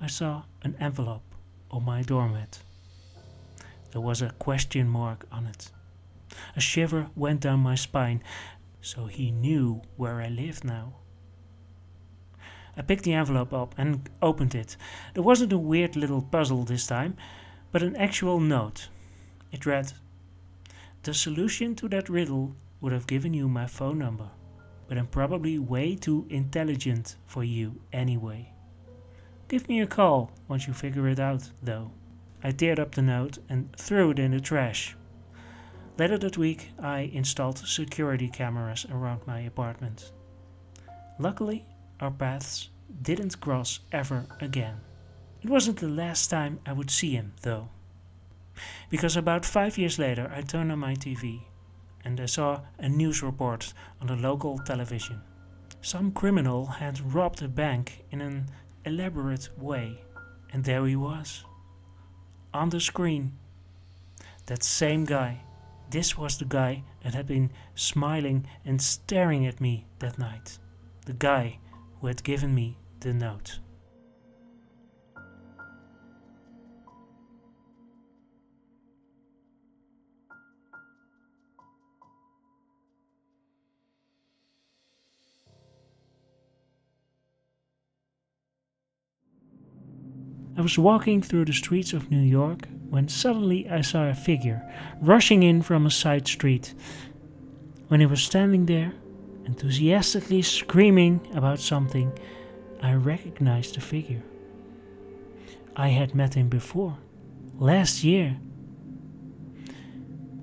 I 0.00 0.08
saw 0.08 0.42
an 0.62 0.76
envelope 0.78 1.34
on 1.70 1.84
my 1.84 2.02
doormat. 2.02 2.58
There 3.92 4.00
was 4.00 4.20
a 4.20 4.30
question 4.30 4.88
mark 4.88 5.26
on 5.32 5.46
it. 5.46 5.70
A 6.54 6.60
shiver 6.60 7.08
went 7.14 7.40
down 7.40 7.60
my 7.60 7.74
spine, 7.74 8.22
so 8.80 9.06
he 9.06 9.30
knew 9.30 9.82
where 9.96 10.20
I 10.20 10.28
lived 10.28 10.64
now. 10.64 10.94
I 12.76 12.82
picked 12.82 13.04
the 13.04 13.14
envelope 13.14 13.52
up 13.54 13.74
and 13.78 14.08
opened 14.20 14.54
it. 14.54 14.76
There 15.14 15.22
wasn't 15.22 15.52
a 15.52 15.58
weird 15.58 15.96
little 15.96 16.20
puzzle 16.20 16.64
this 16.64 16.86
time, 16.86 17.16
but 17.72 17.82
an 17.82 17.96
actual 17.96 18.38
note. 18.38 18.88
It 19.50 19.64
read 19.64 19.92
The 21.02 21.14
solution 21.14 21.74
to 21.76 21.88
that 21.88 22.08
riddle 22.08 22.54
would 22.80 22.92
have 22.92 23.06
given 23.06 23.32
you 23.32 23.48
my 23.48 23.66
phone 23.66 23.98
number, 23.98 24.28
but 24.88 24.98
I'm 24.98 25.06
probably 25.06 25.58
way 25.58 25.96
too 25.96 26.26
intelligent 26.28 27.16
for 27.26 27.42
you 27.42 27.80
anyway. 27.92 28.52
Give 29.48 29.68
me 29.68 29.80
a 29.80 29.86
call 29.86 30.30
once 30.48 30.66
you 30.66 30.74
figure 30.74 31.08
it 31.08 31.20
out, 31.20 31.50
though. 31.62 31.92
I 32.42 32.52
teared 32.52 32.78
up 32.78 32.94
the 32.94 33.02
note 33.02 33.38
and 33.48 33.74
threw 33.76 34.10
it 34.10 34.18
in 34.18 34.32
the 34.32 34.40
trash. 34.40 34.96
Later 35.98 36.18
that 36.18 36.36
week, 36.36 36.70
I 36.78 37.10
installed 37.12 37.58
security 37.58 38.28
cameras 38.28 38.84
around 38.90 39.26
my 39.26 39.40
apartment. 39.40 40.12
Luckily, 41.18 41.64
our 42.00 42.10
paths 42.10 42.68
didn't 43.02 43.40
cross 43.40 43.80
ever 43.92 44.26
again. 44.40 44.80
It 45.42 45.48
wasn't 45.48 45.78
the 45.78 45.88
last 45.88 46.28
time 46.28 46.60
I 46.66 46.74
would 46.74 46.90
see 46.90 47.12
him, 47.12 47.32
though. 47.42 47.70
Because 48.90 49.16
about 49.16 49.46
five 49.46 49.78
years 49.78 49.98
later, 49.98 50.30
I 50.34 50.42
turned 50.42 50.70
on 50.70 50.78
my 50.78 50.94
TV 50.94 51.42
and 52.04 52.20
I 52.20 52.26
saw 52.26 52.60
a 52.78 52.88
news 52.88 53.22
report 53.22 53.72
on 54.00 54.06
the 54.06 54.16
local 54.16 54.58
television. 54.58 55.22
Some 55.80 56.12
criminal 56.12 56.66
had 56.66 57.14
robbed 57.14 57.42
a 57.42 57.48
bank 57.48 58.04
in 58.10 58.20
an 58.20 58.46
elaborate 58.84 59.48
way, 59.58 60.02
and 60.52 60.62
there 60.62 60.86
he 60.86 60.94
was. 60.94 61.44
On 62.54 62.70
the 62.70 62.80
screen. 62.80 63.32
That 64.46 64.62
same 64.62 65.04
guy. 65.04 65.45
This 65.90 66.18
was 66.18 66.38
the 66.38 66.44
guy 66.44 66.82
that 67.02 67.14
had 67.14 67.26
been 67.26 67.50
smiling 67.74 68.46
and 68.64 68.82
staring 68.82 69.46
at 69.46 69.60
me 69.60 69.86
that 70.00 70.18
night. 70.18 70.58
The 71.04 71.12
guy 71.12 71.60
who 72.00 72.08
had 72.08 72.24
given 72.24 72.54
me 72.54 72.76
the 73.00 73.14
note. 73.14 73.60
I 90.58 90.62
was 90.62 90.78
walking 90.78 91.22
through 91.22 91.44
the 91.44 91.52
streets 91.52 91.92
of 91.92 92.10
New 92.10 92.22
York 92.22 92.66
when 92.96 93.08
suddenly 93.08 93.68
I 93.68 93.82
saw 93.82 94.08
a 94.08 94.14
figure 94.14 94.62
rushing 95.02 95.42
in 95.42 95.60
from 95.60 95.84
a 95.84 95.90
side 95.90 96.26
street. 96.26 96.72
When 97.88 98.00
he 98.00 98.06
was 98.06 98.22
standing 98.22 98.64
there, 98.64 98.94
enthusiastically 99.44 100.40
screaming 100.40 101.20
about 101.34 101.60
something, 101.60 102.10
I 102.80 102.94
recognized 102.94 103.74
the 103.74 103.82
figure. 103.82 104.22
I 105.76 105.88
had 105.88 106.14
met 106.14 106.32
him 106.32 106.48
before, 106.48 106.96
last 107.58 108.02
year. 108.02 108.38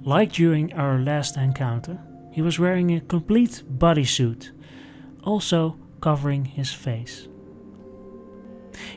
Like 0.03 0.31
during 0.33 0.73
our 0.73 0.99
last 0.99 1.37
encounter, 1.37 1.99
he 2.31 2.43
was 2.43 2.59
wearing 2.59 2.93
a 2.93 3.01
complete 3.01 3.63
bodysuit, 3.79 4.51
also 5.23 5.75
covering 6.01 6.45
his 6.45 6.71
face. 6.71 7.27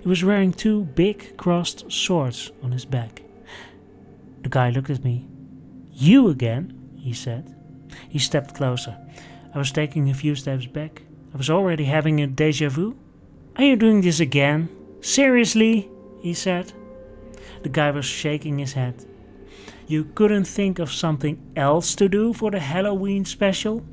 He 0.03 0.07
was 0.07 0.23
wearing 0.23 0.53
two 0.53 0.85
big 0.85 1.39
crossed 1.39 1.91
swords 1.91 2.53
on 2.63 2.71
his 2.71 2.85
back. 2.85 3.23
The 4.47 4.51
guy 4.51 4.71
looked 4.71 4.91
at 4.91 5.03
me. 5.03 5.27
You 5.93 6.29
again? 6.29 6.73
he 6.97 7.13
said. 7.13 7.57
He 8.09 8.21
stepped 8.21 8.55
closer. 8.55 8.97
I 9.53 9.59
was 9.59 9.73
taking 9.73 10.09
a 10.09 10.15
few 10.15 10.37
steps 10.37 10.67
back. 10.67 11.03
I 11.35 11.37
was 11.37 11.51
already 11.51 11.83
having 11.83 12.21
a 12.21 12.29
deja 12.29 12.69
vu. 12.69 12.97
Are 13.57 13.65
you 13.65 13.75
doing 13.75 14.03
this 14.03 14.21
again? 14.21 14.69
Seriously? 15.01 15.91
he 16.21 16.33
said. 16.33 16.73
The 17.65 17.69
guy 17.69 17.91
was 17.91 18.05
shaking 18.05 18.61
his 18.61 18.75
head. 18.75 19.05
You 19.89 20.05
couldn't 20.15 20.45
think 20.45 20.79
of 20.79 20.93
something 20.93 21.43
else 21.57 21.97
to 21.97 22.09
do 22.09 22.33
for 22.33 22.53
the 22.53 22.61
Halloween 22.61 23.25
special? 23.25 23.85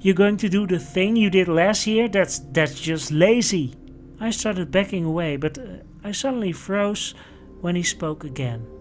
You're 0.00 0.14
going 0.14 0.36
to 0.36 0.48
do 0.48 0.68
the 0.68 0.78
thing 0.78 1.16
you 1.16 1.30
did 1.30 1.48
last 1.48 1.84
year? 1.88 2.06
That's 2.06 2.38
that's 2.52 2.80
just 2.80 3.10
lazy. 3.10 3.74
I 4.20 4.30
started 4.30 4.70
backing 4.70 5.04
away, 5.04 5.36
but 5.36 5.58
uh, 5.58 5.82
I 6.04 6.12
suddenly 6.12 6.52
froze 6.52 7.12
when 7.60 7.74
he 7.74 7.82
spoke 7.82 8.22
again. 8.22 8.75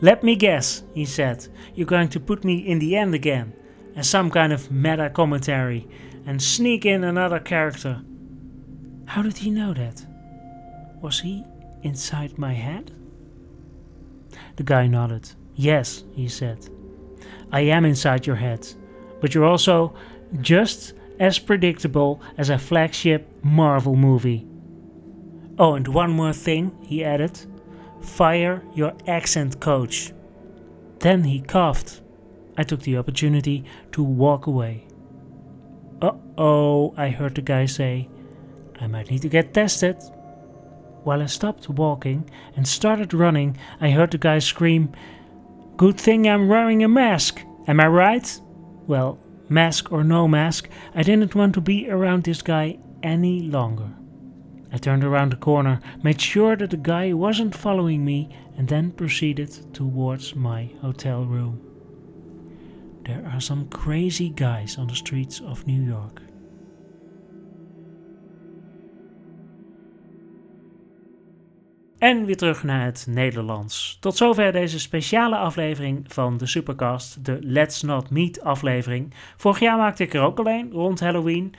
Let 0.00 0.22
me 0.22 0.36
guess, 0.36 0.82
he 0.94 1.04
said. 1.04 1.46
You're 1.74 1.86
going 1.86 2.08
to 2.08 2.20
put 2.20 2.44
me 2.44 2.56
in 2.56 2.78
the 2.78 2.96
end 2.96 3.14
again, 3.14 3.52
as 3.96 4.08
some 4.08 4.30
kind 4.30 4.52
of 4.52 4.70
meta 4.70 5.10
commentary, 5.10 5.88
and 6.26 6.42
sneak 6.42 6.84
in 6.84 7.04
another 7.04 7.38
character. 7.38 8.02
How 9.06 9.22
did 9.22 9.38
he 9.38 9.50
know 9.50 9.72
that? 9.74 10.04
Was 11.00 11.20
he 11.20 11.44
inside 11.82 12.38
my 12.38 12.52
head? 12.52 12.92
The 14.56 14.62
guy 14.62 14.86
nodded. 14.86 15.30
Yes, 15.54 16.04
he 16.14 16.28
said. 16.28 16.68
I 17.52 17.60
am 17.60 17.84
inside 17.84 18.26
your 18.26 18.36
head, 18.36 18.66
but 19.20 19.34
you're 19.34 19.44
also 19.44 19.94
just 20.40 20.94
as 21.20 21.38
predictable 21.38 22.20
as 22.36 22.50
a 22.50 22.58
flagship 22.58 23.28
Marvel 23.44 23.94
movie. 23.94 24.46
Oh, 25.58 25.74
and 25.74 25.86
one 25.86 26.10
more 26.10 26.32
thing, 26.32 26.76
he 26.82 27.04
added 27.04 27.38
fire 28.04 28.62
your 28.74 28.92
accent 29.06 29.60
coach. 29.60 30.12
Then 31.00 31.24
he 31.24 31.40
coughed. 31.40 32.00
I 32.56 32.62
took 32.62 32.80
the 32.82 32.98
opportunity 32.98 33.64
to 33.92 34.02
walk 34.02 34.46
away. 34.46 34.86
Uh 36.00 36.12
oh, 36.38 36.94
I 36.96 37.08
heard 37.08 37.34
the 37.34 37.42
guy 37.42 37.66
say. 37.66 38.08
I 38.80 38.86
might 38.86 39.10
need 39.10 39.22
to 39.22 39.28
get 39.28 39.54
tested. 39.54 39.96
While 41.02 41.22
I 41.22 41.26
stopped 41.26 41.68
walking 41.68 42.28
and 42.56 42.66
started 42.66 43.12
running, 43.12 43.56
I 43.80 43.90
heard 43.90 44.10
the 44.10 44.18
guy 44.18 44.38
scream, 44.38 44.92
Good 45.76 46.00
thing 46.00 46.28
I'm 46.28 46.48
wearing 46.48 46.84
a 46.84 46.88
mask, 46.88 47.40
am 47.66 47.80
I 47.80 47.88
right? 47.88 48.40
Well, 48.86 49.18
mask 49.48 49.92
or 49.92 50.04
no 50.04 50.28
mask, 50.28 50.68
I 50.94 51.02
didn't 51.02 51.34
want 51.34 51.54
to 51.54 51.60
be 51.60 51.90
around 51.90 52.22
this 52.22 52.42
guy 52.42 52.78
any 53.02 53.40
longer. 53.40 53.90
I 54.74 54.78
turned 54.78 55.04
around 55.04 55.30
the 55.30 55.36
corner, 55.36 55.78
made 56.02 56.20
sure 56.20 56.56
that 56.56 56.70
the 56.70 56.76
guy 56.76 57.12
wasn't 57.12 57.54
following 57.54 58.04
me, 58.04 58.28
and 58.58 58.66
then 58.68 58.92
proceeded 58.92 59.72
towards 59.72 60.34
my 60.34 60.68
hotel 60.80 61.24
room. 61.24 61.60
There 63.04 63.24
are 63.32 63.40
some 63.40 63.68
crazy 63.68 64.32
guys 64.34 64.76
on 64.78 64.86
the 64.88 64.94
streets 64.94 65.40
of 65.40 65.64
New 65.66 65.86
York. 65.88 66.22
En 71.98 72.24
weer 72.24 72.36
terug 72.36 72.62
naar 72.62 72.84
het 72.84 73.06
Nederlands. 73.08 73.96
Tot 74.00 74.16
zover 74.16 74.52
deze 74.52 74.80
speciale 74.80 75.36
aflevering 75.36 76.04
van 76.12 76.36
de 76.36 76.46
Supercast, 76.46 77.24
de 77.24 77.38
Let's 77.40 77.82
Not 77.82 78.10
Meet 78.10 78.42
aflevering. 78.42 79.14
Vorig 79.36 79.58
jaar 79.58 79.76
maakte 79.76 80.02
ik 80.02 80.14
er 80.14 80.22
ook 80.22 80.38
alleen 80.38 80.70
rond 80.70 81.00
Halloween. 81.00 81.54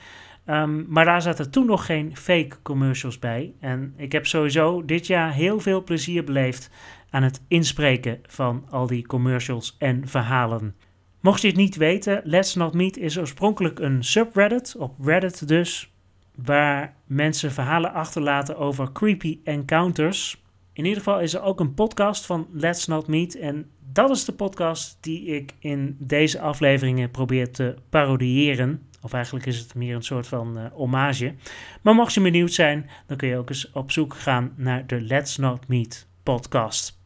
Um, 0.46 0.86
maar 0.88 1.04
daar 1.04 1.22
zaten 1.22 1.50
toen 1.50 1.66
nog 1.66 1.86
geen 1.86 2.16
fake 2.16 2.56
commercials 2.62 3.18
bij. 3.18 3.54
En 3.60 3.94
ik 3.96 4.12
heb 4.12 4.26
sowieso 4.26 4.84
dit 4.84 5.06
jaar 5.06 5.32
heel 5.32 5.60
veel 5.60 5.84
plezier 5.84 6.24
beleefd 6.24 6.70
aan 7.10 7.22
het 7.22 7.42
inspreken 7.48 8.18
van 8.26 8.66
al 8.70 8.86
die 8.86 9.06
commercials 9.06 9.76
en 9.78 10.08
verhalen. 10.08 10.74
Mocht 11.20 11.40
je 11.40 11.48
het 11.48 11.56
niet 11.56 11.76
weten, 11.76 12.20
Let's 12.24 12.54
Not 12.54 12.74
Meet 12.74 12.96
is 12.96 13.18
oorspronkelijk 13.18 13.78
een 13.78 14.04
subreddit, 14.04 14.76
op 14.78 14.94
Reddit 15.00 15.48
dus, 15.48 15.92
waar 16.34 16.94
mensen 17.06 17.52
verhalen 17.52 17.92
achterlaten 17.92 18.56
over 18.56 18.92
creepy 18.92 19.38
encounters. 19.44 20.44
In 20.72 20.84
ieder 20.84 20.98
geval 20.98 21.20
is 21.20 21.34
er 21.34 21.42
ook 21.42 21.60
een 21.60 21.74
podcast 21.74 22.26
van 22.26 22.46
Let's 22.52 22.86
Not 22.86 23.06
Meet 23.06 23.38
en 23.38 23.70
dat 23.92 24.10
is 24.10 24.24
de 24.24 24.32
podcast 24.32 24.98
die 25.00 25.24
ik 25.24 25.54
in 25.58 25.96
deze 25.98 26.40
afleveringen 26.40 27.10
probeer 27.10 27.50
te 27.50 27.74
parodiëren. 27.88 28.82
Of 29.06 29.12
eigenlijk 29.12 29.46
is 29.46 29.58
het 29.58 29.74
meer 29.74 29.94
een 29.94 30.02
soort 30.02 30.26
van 30.26 30.58
uh, 30.58 30.64
hommage. 30.72 31.34
Maar 31.82 31.94
mocht 31.94 32.14
je 32.14 32.20
benieuwd 32.20 32.52
zijn, 32.52 32.90
dan 33.06 33.16
kun 33.16 33.28
je 33.28 33.36
ook 33.36 33.48
eens 33.48 33.72
op 33.72 33.90
zoek 33.90 34.14
gaan 34.14 34.52
naar 34.56 34.86
de 34.86 35.00
Let's 35.00 35.36
Not 35.36 35.68
Meet 35.68 36.06
podcast. 36.22 37.00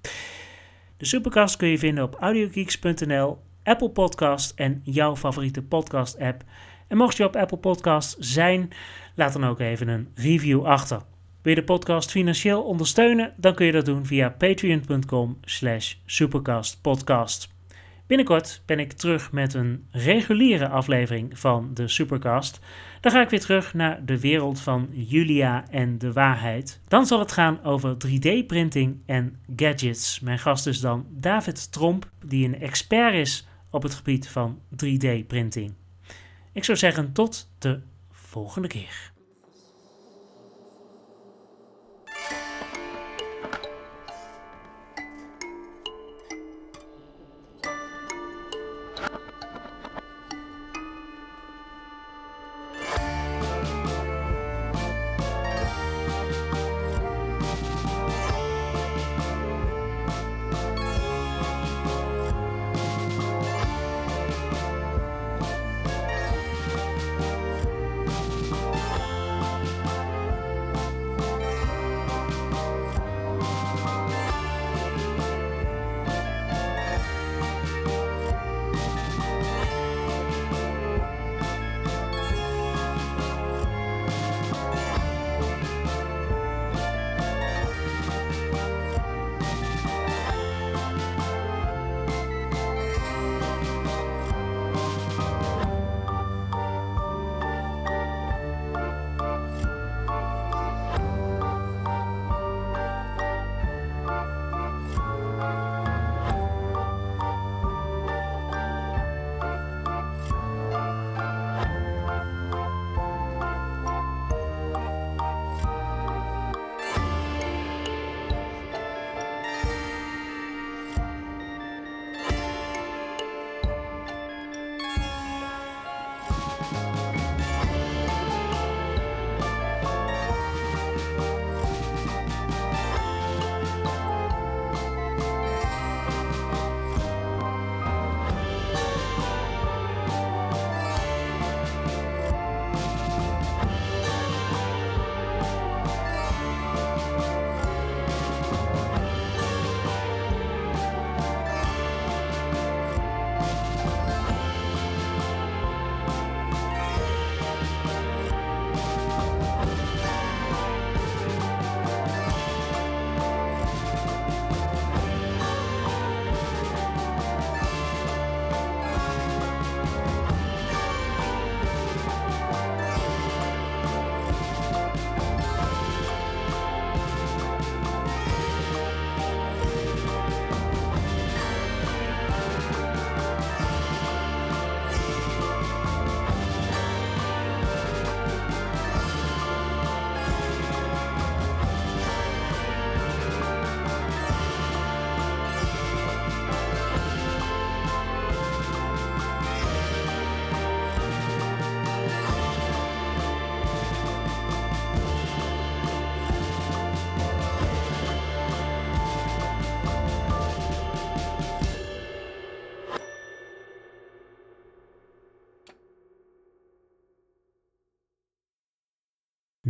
De 0.96 1.04
Supercast 1.04 1.56
kun 1.56 1.68
je 1.68 1.78
vinden 1.78 2.04
op 2.04 2.16
audiogeeks.nl, 2.20 3.38
Apple 3.62 3.90
Podcast 3.90 4.52
en 4.56 4.80
jouw 4.84 5.16
favoriete 5.16 5.62
podcast 5.62 6.18
app. 6.18 6.42
En 6.88 6.96
mocht 6.96 7.16
je 7.16 7.24
op 7.24 7.36
Apple 7.36 7.58
Podcast 7.58 8.16
zijn, 8.18 8.70
laat 9.14 9.32
dan 9.32 9.44
ook 9.44 9.60
even 9.60 9.88
een 9.88 10.08
review 10.14 10.64
achter. 10.64 11.02
Wil 11.42 11.54
je 11.54 11.60
de 11.60 11.66
podcast 11.66 12.10
financieel 12.10 12.62
ondersteunen? 12.62 13.32
Dan 13.36 13.54
kun 13.54 13.66
je 13.66 13.72
dat 13.72 13.84
doen 13.84 14.06
via 14.06 14.30
patreon.com 14.30 15.38
slash 15.44 15.94
supercastpodcast. 16.06 17.59
Binnenkort 18.10 18.62
ben 18.66 18.78
ik 18.78 18.92
terug 18.92 19.32
met 19.32 19.54
een 19.54 19.86
reguliere 19.90 20.68
aflevering 20.68 21.38
van 21.38 21.74
de 21.74 21.88
Supercast. 21.88 22.60
Dan 23.00 23.12
ga 23.12 23.20
ik 23.20 23.28
weer 23.30 23.40
terug 23.40 23.74
naar 23.74 24.04
de 24.04 24.20
wereld 24.20 24.60
van 24.60 24.88
Julia 24.92 25.64
en 25.68 25.98
de 25.98 26.12
waarheid. 26.12 26.80
Dan 26.88 27.06
zal 27.06 27.18
het 27.18 27.32
gaan 27.32 27.64
over 27.64 27.94
3D-printing 27.94 28.96
en 29.06 29.38
gadgets. 29.56 30.20
Mijn 30.20 30.38
gast 30.38 30.66
is 30.66 30.80
dan 30.80 31.06
David 31.10 31.72
Tromp, 31.72 32.10
die 32.24 32.46
een 32.46 32.60
expert 32.60 33.14
is 33.14 33.48
op 33.70 33.82
het 33.82 33.94
gebied 33.94 34.28
van 34.28 34.58
3D-printing. 34.72 35.72
Ik 36.52 36.64
zou 36.64 36.78
zeggen 36.78 37.12
tot 37.12 37.50
de 37.58 37.80
volgende 38.10 38.68
keer. 38.68 39.12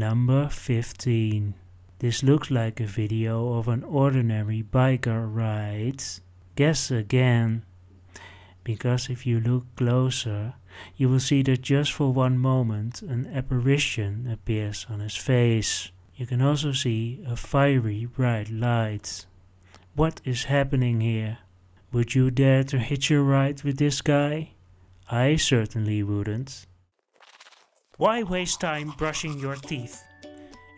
Number 0.01 0.49
15 0.49 1.53
This 1.99 2.23
looks 2.23 2.51
like 2.51 2.81
a 2.81 2.87
video 2.87 3.59
of 3.59 3.69
an 3.69 3.85
ordinary 3.85 4.63
biker 4.63 5.29
ride. 5.31 6.03
Guess 6.57 6.91
again. 6.91 7.67
Because 8.65 9.11
if 9.11 9.27
you 9.27 9.41
look 9.41 9.67
closer, 9.77 10.55
you 10.97 11.11
will 11.11 11.21
see 11.21 11.43
that 11.43 11.61
just 11.61 11.93
for 11.93 12.15
one 12.15 12.39
moment 12.39 13.03
an 13.03 13.27
apparition 13.27 14.27
appears 14.27 14.87
on 14.89 15.01
his 15.01 15.17
face. 15.17 15.91
You 16.17 16.25
can 16.25 16.41
also 16.41 16.73
see 16.73 17.23
a 17.27 17.37
fiery 17.37 18.07
bright 18.07 18.49
light. 18.51 19.27
What 19.95 20.23
is 20.25 20.45
happening 20.45 21.03
here? 21.03 21.41
Would 21.93 22.15
you 22.15 22.31
dare 22.31 22.65
to 22.65 22.79
hitch 22.79 23.11
a 23.11 23.21
ride 23.21 23.65
with 23.65 23.77
this 23.77 24.01
guy? 24.01 24.53
I 25.11 25.37
certainly 25.37 26.03
wouldn't. 26.03 26.65
Why 28.01 28.23
waste 28.23 28.63
time 28.63 28.95
brushing 28.97 29.39
your 29.39 29.57
teeth? 29.57 30.05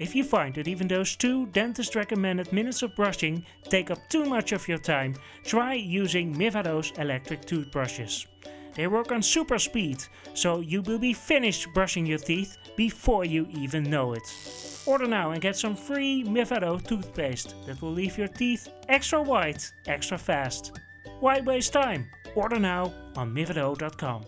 If 0.01 0.17
you 0.17 0.25
find 0.25 0.53
that 0.57 0.67
even 0.67 0.89
those 0.89 1.15
two 1.15 1.47
dentist 1.47 1.95
recommended 1.95 2.53
minutes 2.53 2.83
of 2.83 2.97
brushing 2.97 3.47
take 3.69 3.93
up 3.93 4.09
too 4.09 4.25
much 4.25 4.51
of 4.51 4.67
your 4.67 4.79
time, 4.79 5.15
try 5.45 5.75
using 5.75 6.35
Mivado's 6.35 6.91
electric 6.99 7.45
toothbrushes. 7.45 8.27
They 8.75 8.89
work 8.89 9.13
on 9.13 9.23
super 9.23 9.61
speed, 9.61 10.03
so 10.35 10.59
you 10.59 10.83
will 10.83 10.99
be 10.99 11.13
finished 11.13 11.69
brushing 11.73 12.07
your 12.07 12.19
teeth 12.19 12.57
before 12.77 13.25
you 13.25 13.47
even 13.53 13.85
know 13.85 14.15
it. 14.15 14.83
Order 14.85 15.07
now 15.07 15.31
and 15.31 15.41
get 15.41 15.55
some 15.57 15.77
free 15.77 16.25
Mivado 16.25 16.85
toothpaste 16.85 17.55
that 17.67 17.81
will 17.81 17.93
leave 17.93 18.19
your 18.19 18.27
teeth 18.27 18.67
extra 18.89 19.23
white, 19.23 19.73
extra 19.87 20.19
fast. 20.19 20.73
Why 21.21 21.39
waste 21.39 21.73
time? 21.73 22.11
Order 22.35 22.59
now 22.59 22.93
on 23.15 23.33
mivado.com. 23.33 24.25